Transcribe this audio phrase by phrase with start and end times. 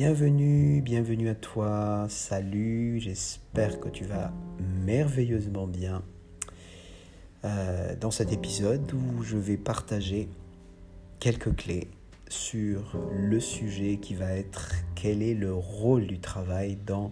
[0.00, 4.32] Bienvenue, bienvenue à toi, salut, j'espère que tu vas
[4.86, 6.04] merveilleusement bien
[7.44, 10.28] euh, dans cet épisode où je vais partager
[11.18, 11.88] quelques clés
[12.28, 17.10] sur le sujet qui va être quel est le rôle du travail dans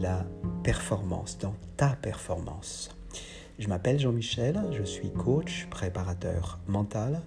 [0.00, 0.26] la
[0.64, 2.90] performance, dans ta performance.
[3.60, 7.22] Je m'appelle Jean-Michel, je suis coach, préparateur mental.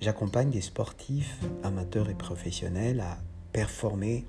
[0.00, 3.18] J'accompagne des sportifs amateurs et professionnels à
[3.54, 4.26] performer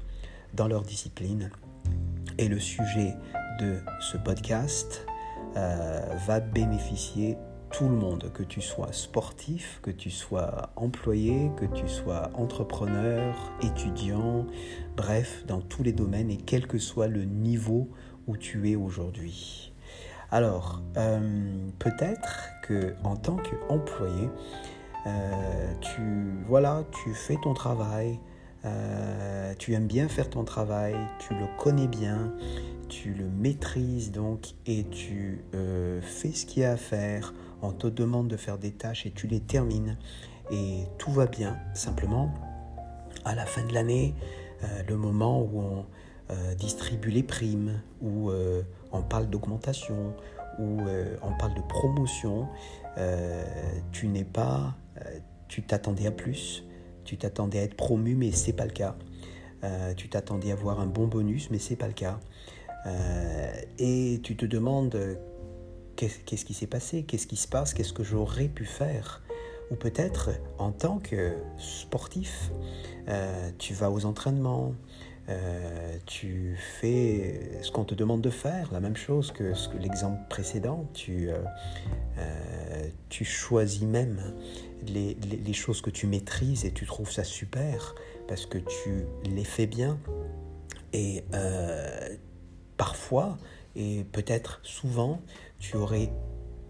[0.54, 1.50] dans leur discipline.
[2.38, 3.16] Et le sujet
[3.60, 5.06] de ce podcast
[5.58, 7.36] euh, va bénéficier
[7.72, 13.36] tout le monde, que tu sois sportif, que tu sois employé, que tu sois entrepreneur,
[13.62, 14.46] étudiant,
[14.96, 17.90] bref, dans tous les domaines et quel que soit le niveau
[18.28, 19.74] où tu es aujourd'hui.
[20.32, 24.30] Alors, euh, peut-être que en tant qu'employé,
[25.08, 28.20] euh, tu voilà, tu fais ton travail,
[28.66, 32.34] euh, tu aimes bien faire ton travail, tu le connais bien,
[32.90, 37.34] tu le maîtrises donc et tu euh, fais ce qu'il y a à faire.
[37.62, 39.98] On te demande de faire des tâches et tu les termines
[40.52, 41.58] et tout va bien.
[41.74, 42.34] Simplement,
[43.24, 44.16] à la fin de l'année,
[44.64, 45.86] euh, le moment où on
[46.58, 48.32] distribue les primes, où
[48.92, 50.16] on parle d'augmentation,
[50.58, 50.80] où
[51.22, 52.48] on parle de promotion,
[53.92, 54.74] tu n'es pas,
[55.48, 56.64] tu t'attendais à plus
[57.06, 58.98] tu t'attendais à être promu, mais c'est pas le cas.
[59.64, 62.20] Euh, tu t'attendais à avoir un bon bonus, mais c'est pas le cas.
[62.86, 64.98] Euh, et tu te demandes
[65.96, 69.22] qu'est-ce qui s'est passé, qu'est-ce qui se passe, qu'est-ce que j'aurais pu faire?
[69.72, 72.52] Ou peut-être en tant que sportif,
[73.08, 74.74] euh, tu vas aux entraînements,
[76.06, 81.30] tu fais ce qu'on te demande de faire, la même chose que, l'exemple précédent, tu,
[83.10, 84.20] tu choisis même
[84.88, 87.96] les, choses que tu maîtrises et tu trouves ça super
[88.28, 89.98] parce que tu les fais bien.
[90.94, 92.16] Et euh,
[92.78, 93.38] parfois,
[93.76, 95.22] et peut-être souvent,
[95.60, 96.10] tu aurais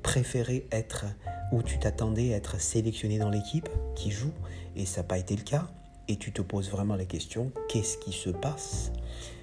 [0.03, 1.05] préféré être
[1.51, 4.33] ou tu t'attendais à être sélectionné dans l'équipe qui joue
[4.75, 5.67] et ça n'a pas été le cas.
[6.07, 8.91] Et tu te poses vraiment la question, qu'est-ce qui se passe?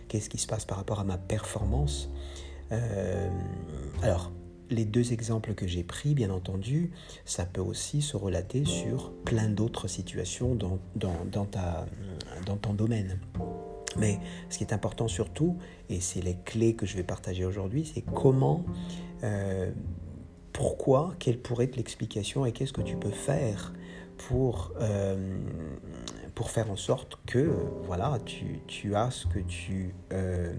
[0.08, 2.10] Qu'est-ce qui se passe par rapport à ma performance?
[2.70, 3.28] Euh,
[4.02, 4.30] Alors,
[4.70, 6.92] les deux exemples que j'ai pris, bien entendu,
[7.24, 11.86] ça peut aussi se relater sur plein d'autres situations dans, dans, ta,
[12.46, 13.18] dans ton domaine.
[13.98, 14.18] Mais
[14.48, 15.58] ce qui est important surtout,
[15.90, 18.64] et c'est les clés que je vais partager aujourd'hui, c'est comment,
[19.22, 19.70] euh,
[20.52, 23.74] pourquoi, quelle pourrait être l'explication et qu'est-ce que tu peux faire
[24.16, 25.38] pour, euh,
[26.42, 27.52] pour faire en sorte que
[27.84, 30.52] voilà, tu, tu as ce que tu, euh,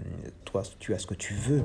[0.46, 1.62] toi, tu as ce que tu veux.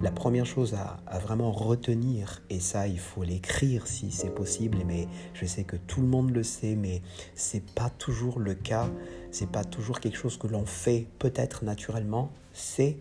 [0.00, 4.78] La première chose à, à vraiment retenir, et ça il faut l'écrire si c'est possible,
[4.86, 7.02] mais je sais que tout le monde le sait, mais
[7.34, 8.88] c'est pas toujours le cas,
[9.32, 12.98] c'est pas toujours quelque chose que l'on fait peut-être naturellement, c'est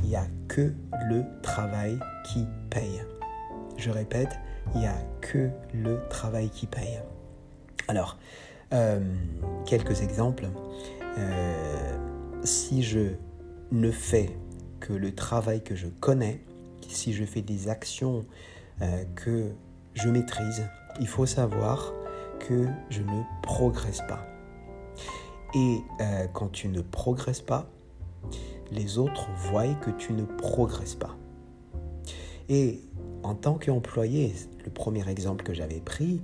[0.00, 0.74] il n'y a que
[1.08, 3.00] le travail qui paye.
[3.76, 4.32] Je répète,
[4.74, 6.98] il n'y a que le travail qui paye.
[7.86, 8.18] Alors,
[8.72, 9.00] euh,
[9.66, 10.48] quelques exemples.
[11.18, 11.96] Euh,
[12.44, 13.14] si je
[13.72, 14.30] ne fais
[14.78, 16.40] que le travail que je connais,
[16.88, 18.24] si je fais des actions
[18.80, 19.50] euh, que
[19.94, 20.68] je maîtrise,
[21.00, 21.92] il faut savoir
[22.38, 24.24] que je ne progresse pas.
[25.52, 25.78] Et
[26.32, 27.68] quand tu ne progresses pas,
[28.70, 31.16] les autres voient que tu ne progresses pas.
[32.48, 32.80] Et
[33.24, 34.32] en tant qu'employé,
[34.64, 36.22] le premier exemple que j'avais pris,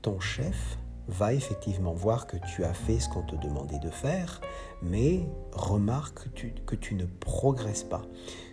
[0.00, 4.40] ton chef va effectivement voir que tu as fait ce qu'on te demandait de faire,
[4.82, 6.28] mais remarque
[6.64, 8.02] que tu, ne progresses pas,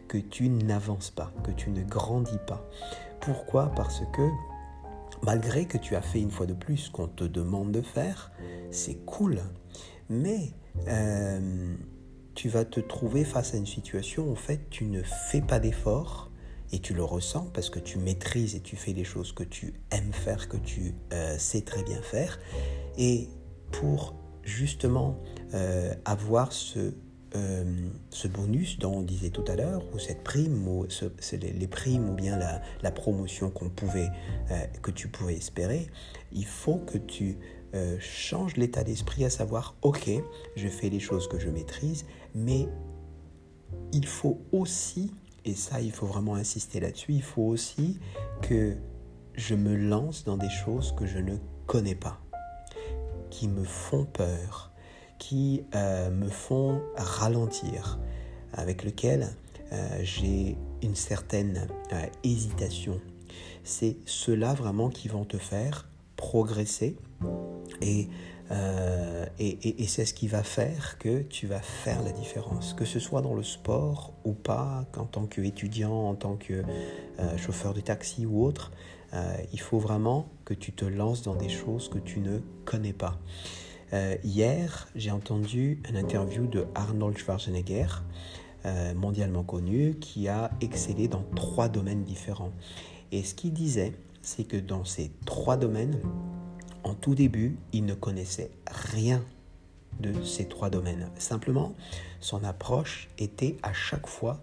[0.07, 2.67] que tu n'avances pas, que tu ne grandis pas.
[3.21, 3.71] Pourquoi?
[3.75, 4.27] Parce que
[5.23, 8.31] malgré que tu as fait une fois de plus ce qu'on te demande de faire,
[8.71, 9.41] c'est cool,
[10.09, 10.53] mais
[10.87, 11.75] euh,
[12.35, 15.59] tu vas te trouver face à une situation où en fait tu ne fais pas
[15.59, 16.28] d'effort
[16.71, 19.73] et tu le ressens parce que tu maîtrises et tu fais les choses que tu
[19.91, 22.39] aimes faire, que tu euh, sais très bien faire.
[22.97, 23.27] Et
[23.71, 24.13] pour
[24.43, 25.17] justement
[25.53, 26.93] euh, avoir ce,
[27.35, 30.85] euh, ce bonus dont on disait tout à l'heure, ou cette prime, ou
[31.31, 32.37] les, primes, ou bien
[32.81, 35.87] la, promotion que tu pouvais espérer,
[36.31, 37.37] il faut que tu
[37.99, 40.09] changes l'état d'esprit à savoir, ok,
[40.55, 42.67] je fais les choses que je maîtrise, mais
[43.93, 45.11] il faut aussi
[45.49, 47.13] et ça, il faut vraiment insister là-dessus.
[47.13, 47.99] Il faut aussi
[48.41, 48.75] que
[49.33, 52.19] je me lance dans des choses que je ne connais pas,
[53.31, 54.71] qui me font peur,
[55.17, 57.99] qui euh, me font ralentir,
[58.53, 59.29] avec lesquelles
[59.71, 63.01] euh, j'ai une certaine euh, hésitation.
[63.63, 66.95] C'est ceux-là vraiment qui vont te faire progresser
[67.81, 68.07] et,
[68.51, 72.99] euh, et, c'est ce qui va faire que tu vas faire la différence, que ce
[72.99, 76.63] soit dans le sport ou pas, en tant qu'étudiant, en tant que
[77.19, 78.71] euh, chauffeur de taxi ou autre.
[79.13, 82.93] Euh, il faut vraiment que tu te lances dans des choses que tu ne connais
[82.93, 83.19] pas.
[84.23, 87.87] hier, j'ai entendu une interview de Arnold Schwarzenegger,
[88.95, 92.51] mondialement connu, qui a excellé dans trois domaines différents.
[93.11, 95.99] Et ce qu'il disait, c'est que dans ces trois domaines,
[96.89, 99.23] en tout début, il ne connaissait rien
[99.99, 101.09] de ces trois domaines.
[101.17, 101.73] Simplement,
[102.19, 104.41] son approche était à chaque fois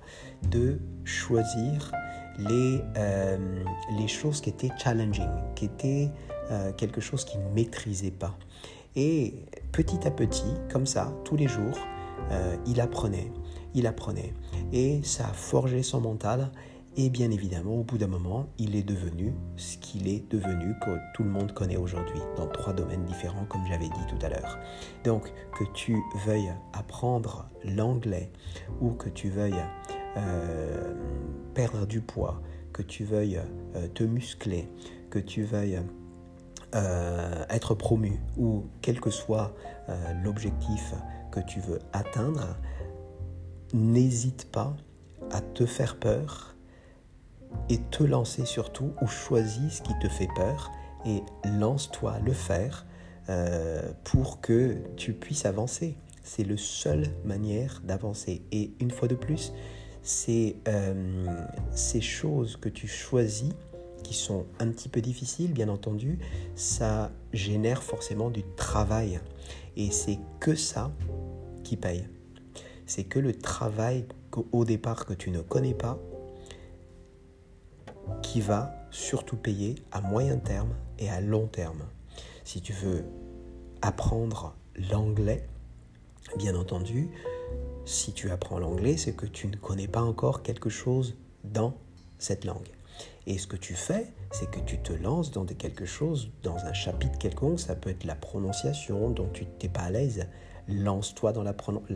[0.50, 1.92] de choisir
[2.38, 3.64] les, euh,
[3.98, 6.10] les choses qui étaient challenging, qui étaient
[6.50, 8.36] euh, quelque chose qu'il ne maîtrisait pas.
[8.94, 9.34] Et
[9.72, 11.78] petit à petit, comme ça, tous les jours,
[12.30, 13.30] euh, il apprenait,
[13.74, 14.32] il apprenait.
[14.72, 16.50] Et ça a forgé son mental
[16.98, 20.96] et bien évidemment, au bout d'un moment, il est devenu ce qu'il est devenu, que
[21.14, 24.58] tout le monde connaît aujourd'hui, dans trois domaines différents, comme j'avais dit tout à l'heure.
[25.04, 28.32] Donc, que tu veuilles apprendre l'anglais
[28.80, 29.62] ou que tu veuilles
[30.16, 30.94] euh,
[31.52, 32.40] perdre du poids,
[32.72, 33.40] que tu veuilles
[33.74, 34.66] euh, te muscler,
[35.10, 35.82] que tu veuilles
[36.74, 39.54] euh, être promu ou quel que soit
[40.24, 40.94] l'objectif
[41.30, 42.56] que tu veux atteindre,
[43.72, 44.76] n'hésite pas
[45.30, 46.55] à te faire peur
[47.68, 50.72] et te lancer surtout ou choisis ce qui te fait peur
[51.04, 52.86] et lance-toi le faire
[53.28, 55.96] euh, pour que tu puisses avancer.
[56.22, 58.42] C'est la seule manière d'avancer.
[58.52, 59.52] Et une fois de plus,
[60.02, 61.24] c'est euh,
[61.72, 63.52] ces choses que tu choisis
[64.02, 66.20] qui sont un petit peu difficiles, bien entendu,
[66.54, 69.20] ça génère forcément du travail.
[69.76, 70.92] Et c'est que ça
[71.64, 72.08] qui paye.
[72.86, 74.06] C'est que le travail
[74.52, 75.98] au départ que tu ne connais pas,
[78.40, 81.82] va surtout payer à moyen terme et à long terme.
[82.44, 83.04] Si tu veux
[83.82, 84.54] apprendre
[84.90, 85.48] l'anglais,
[86.38, 87.10] bien entendu,
[87.84, 91.74] si tu apprends l'anglais, c'est que tu ne connais pas encore quelque chose dans
[92.18, 92.68] cette langue.
[93.26, 96.72] Et ce que tu fais, c'est que tu te lances dans quelque chose, dans un
[96.72, 100.26] chapitre quelconque, ça peut être la prononciation dont tu n'es pas à l'aise.
[100.68, 101.52] Lance-toi dans la,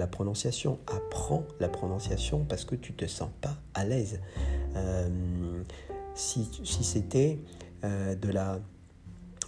[0.06, 4.20] prononciation, apprends la prononciation parce que tu te sens pas à l'aise.
[4.76, 5.62] Euh,
[6.20, 7.38] si, c'était
[7.84, 8.60] euh, de la,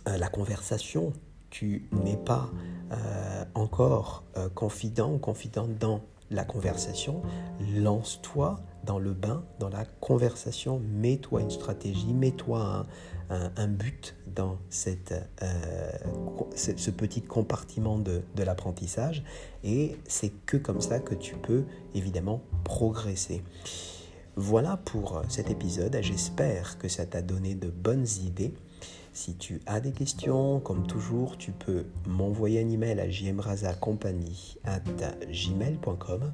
[0.08, 1.12] euh, la, conversation,
[1.50, 2.50] tu n'es pas
[2.92, 4.24] euh, encore
[4.54, 7.20] confident ou confidente dans la conversation,
[7.76, 12.86] lance-toi dans le bain, dans la conversation, mets-toi une stratégie, mets-toi
[13.28, 14.90] un, but dans ce,
[16.90, 19.22] petit compartiment de, de l'apprentissage
[19.62, 21.64] et c'est que comme ça que tu peux
[21.94, 23.42] évidemment progresser.
[24.36, 25.98] Voilà pour euh, cet épisode.
[26.00, 28.54] J'espère que ça t'a donné de bonnes idées.
[29.12, 33.06] Si tu as des questions, comme toujours, tu peux m'envoyer un email à
[35.26, 36.32] gmail.com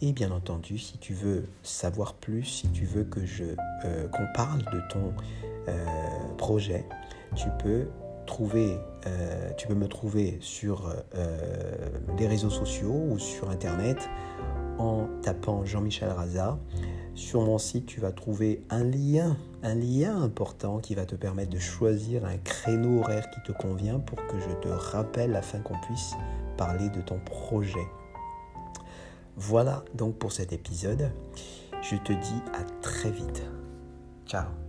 [0.00, 3.44] Et bien entendu, si tu veux savoir plus, si tu veux que je
[3.84, 5.12] euh, qu'on parle de ton
[5.68, 5.86] euh,
[6.38, 6.84] projet,
[7.36, 7.86] tu peux
[8.28, 8.78] trouver,
[9.56, 10.92] tu peux me trouver sur
[12.18, 13.98] les réseaux sociaux ou sur internet
[14.78, 16.58] en tapant Jean-Michel Raza.
[17.14, 21.50] Sur mon site, tu vas trouver un lien, un lien important qui va te permettre
[21.50, 25.80] de choisir un créneau horaire qui te convient pour que je te rappelle afin qu'on
[25.80, 26.14] puisse
[26.56, 27.88] parler de ton projet.
[29.36, 31.10] Voilà donc pour cet épisode.
[31.82, 33.42] Je te dis à très vite.
[34.26, 34.67] Ciao